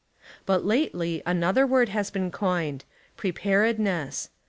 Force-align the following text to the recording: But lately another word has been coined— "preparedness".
But 0.47 0.65
lately 0.65 1.21
another 1.27 1.67
word 1.67 1.89
has 1.89 2.09
been 2.09 2.31
coined— 2.31 2.85
"preparedness". 3.17 4.29